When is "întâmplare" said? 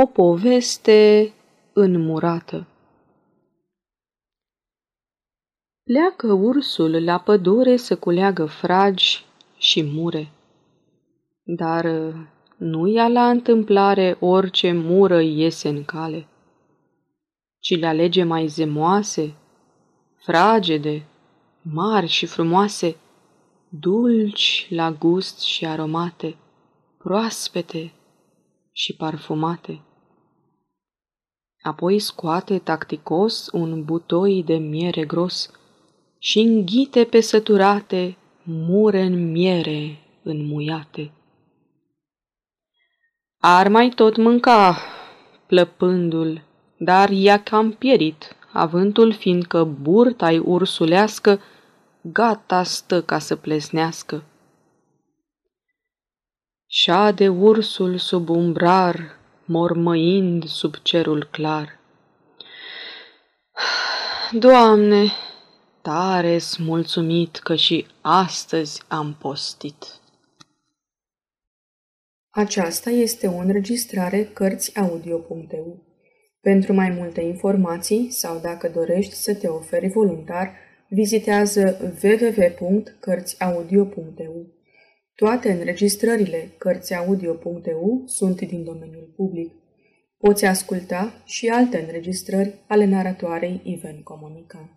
13.30-14.16